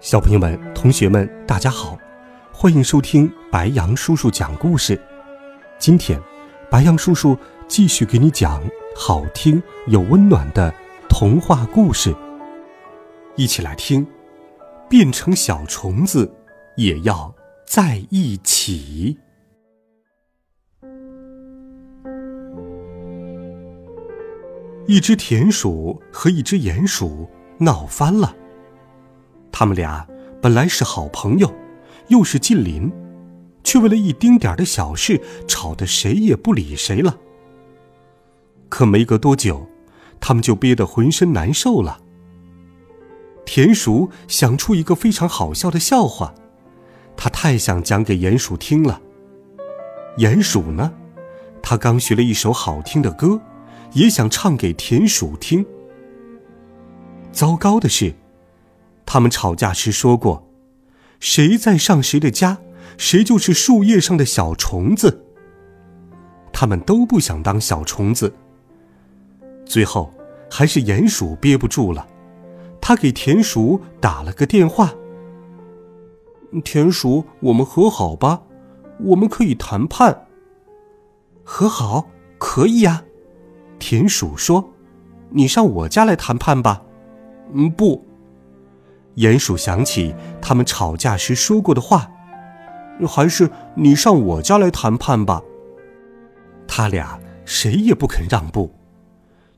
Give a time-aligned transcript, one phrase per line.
[0.00, 1.98] 小朋友们、同学们，大家好，
[2.54, 4.98] 欢迎收听白杨叔叔讲故事。
[5.78, 6.18] 今天，
[6.70, 7.36] 白杨叔叔
[7.68, 8.62] 继续给你讲
[8.96, 10.72] 好听又温暖的
[11.06, 12.16] 童话故事。
[13.36, 14.06] 一起来听，
[14.88, 16.34] 变成小虫子
[16.76, 17.34] 也要
[17.66, 19.18] 在一起。
[24.86, 27.28] 一只田鼠和一只鼹鼠
[27.58, 28.34] 闹翻了。
[29.60, 30.08] 他们俩
[30.40, 31.54] 本来是好朋友，
[32.08, 32.90] 又是近邻，
[33.62, 37.18] 却为了一丁点的小事吵得谁也不理谁了。
[38.70, 39.68] 可没隔多久，
[40.18, 42.00] 他们就憋得浑身难受了。
[43.44, 46.34] 田鼠想出一个非常好笑的笑话，
[47.14, 48.98] 他太想讲给鼹鼠听了。
[50.16, 50.90] 鼹鼠呢，
[51.62, 53.38] 他刚学了一首好听的歌，
[53.92, 55.66] 也想唱给田鼠听。
[57.30, 58.14] 糟糕的是。
[59.12, 60.48] 他们吵架时说过
[61.18, 62.58] ：“谁在上谁的家，
[62.96, 65.26] 谁就是树叶上的小虫子。”
[66.54, 68.32] 他们都不想当小虫子。
[69.66, 70.14] 最后，
[70.48, 72.06] 还是鼹鼠憋不住了，
[72.80, 74.94] 他给田鼠打了个电话
[76.62, 78.40] ：“田鼠，我们和好吧，
[79.00, 80.28] 我们可以谈判。
[81.42, 82.06] ”“和好
[82.38, 83.02] 可以呀。”
[83.80, 84.70] 田鼠说
[85.30, 86.84] ，“你上我家来谈判吧。
[87.52, 88.06] ”“嗯，不。”
[89.20, 92.10] 鼹鼠想起他们吵架时说过的话，
[93.06, 95.42] 还是你上我家来谈判吧。
[96.66, 98.72] 他俩谁也不肯让步，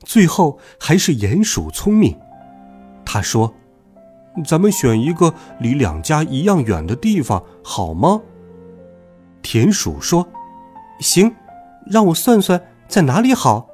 [0.00, 2.18] 最后还是鼹鼠聪明。
[3.04, 3.52] 他说
[4.46, 8.22] ：“咱们选一个离两家一样远的地方，好吗？”
[9.42, 10.26] 田鼠说
[11.00, 11.34] ：“行，
[11.86, 13.68] 让我算算在哪里好。”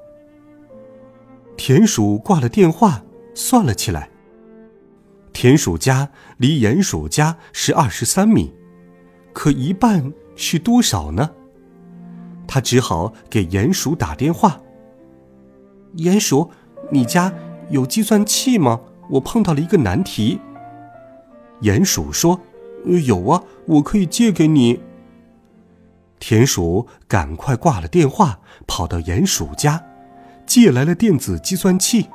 [1.56, 3.02] 田鼠挂了电话，
[3.34, 4.08] 算了起来。
[5.36, 6.08] 田鼠家
[6.38, 8.54] 离鼹鼠家是二十三米，
[9.34, 11.30] 可一半是多少呢？
[12.48, 14.58] 他只好给鼹鼠打电话。
[15.96, 16.50] 鼹鼠，
[16.90, 17.30] 你家
[17.68, 18.80] 有计算器吗？
[19.10, 20.40] 我碰到了一个难题。
[21.60, 22.40] 鼹鼠说
[23.04, 24.80] ：“有啊，我可以借给你。”
[26.18, 29.84] 田鼠赶快挂了电话，跑到鼹鼠家，
[30.46, 32.08] 借来了电子计算器。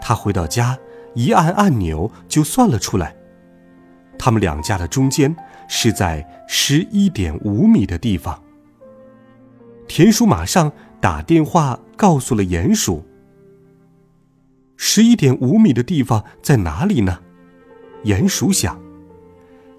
[0.00, 0.78] 他回到家。
[1.14, 3.14] 一按按钮就算了出来，
[4.18, 5.34] 他们两家的中间
[5.68, 8.42] 是在十一点五米的地方。
[9.86, 13.04] 田鼠马上打电话告诉了鼹鼠
[14.76, 17.20] ：“十一点五米的地方在哪里呢？”
[18.04, 18.80] 鼹鼠想，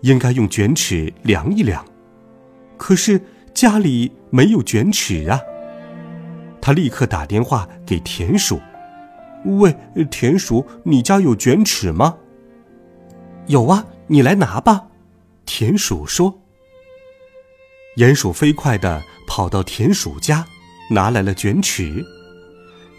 [0.02, 1.86] 应该用卷尺量一量，
[2.78, 3.22] 可是
[3.54, 5.40] 家里没有卷尺啊。
[6.62, 8.60] 他立刻打电话给田鼠。
[9.46, 9.76] 喂，
[10.10, 12.18] 田鼠，你家有卷尺吗？
[13.46, 14.88] 有啊，你来拿吧。
[15.46, 16.42] 田鼠说。
[17.98, 20.46] 鼹鼠飞快地跑到田鼠家，
[20.90, 22.04] 拿来了卷尺。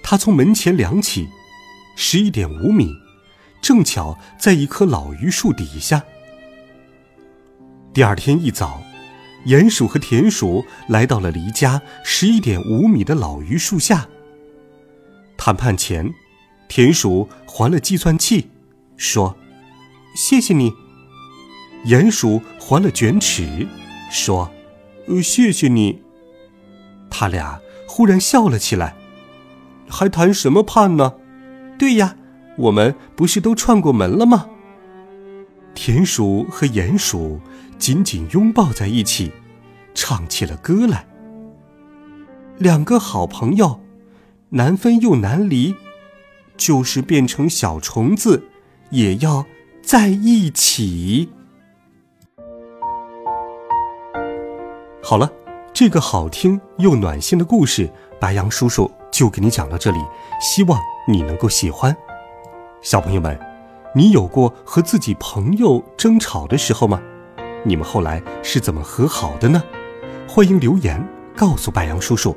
[0.04, 1.28] 他从门前量起，
[1.96, 2.94] 十一点五米，
[3.60, 6.04] 正巧在一棵老榆树底下。
[7.92, 8.80] 第二天一早，
[9.46, 14.06] 鼹鼠和田鼠来到了离家十一点五米的老榆树下。
[15.36, 16.08] 谈判前。
[16.68, 18.50] 田鼠还了计算器，
[18.96, 19.36] 说
[20.16, 20.72] ：“谢谢你。”
[21.86, 23.66] 鼹鼠还了卷尺，
[24.10, 24.50] 说
[25.06, 26.02] ：“呃，谢谢你。”
[27.08, 28.96] 他俩忽然笑了起来，
[29.88, 31.14] 还谈什么判呢？
[31.78, 32.16] 对呀，
[32.56, 34.48] 我们不是都串过门了吗？
[35.74, 37.40] 田鼠和鼹鼠
[37.78, 39.30] 紧紧拥抱在一起，
[39.94, 41.06] 唱起了歌来。
[42.58, 43.80] 两个好朋友，
[44.50, 45.74] 难分又难离。
[46.56, 48.42] 就是变成小虫子，
[48.90, 49.44] 也要
[49.82, 51.28] 在一起。
[55.02, 55.30] 好了，
[55.72, 59.98] 这个好听又暖心的故事，白杨叔叔就给你讲到这里，
[60.40, 61.96] 希望你能够喜欢。
[62.82, 63.38] 小朋友们，
[63.94, 67.00] 你有过和自己朋友争吵的时候吗？
[67.64, 69.62] 你们后来是怎么和好的呢？
[70.28, 71.04] 欢迎留言
[71.36, 72.36] 告诉白杨叔叔。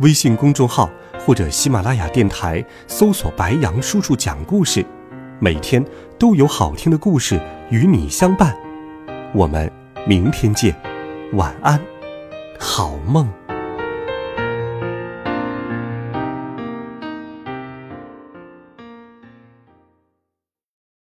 [0.00, 0.88] 微信公众号。
[1.26, 4.86] 或者喜马拉雅电台搜索“白羊叔叔讲故事”，
[5.40, 5.84] 每天
[6.20, 8.56] 都有好听的故事与你相伴。
[9.34, 9.68] 我们
[10.06, 10.72] 明天见，
[11.32, 11.80] 晚安，
[12.60, 13.28] 好梦。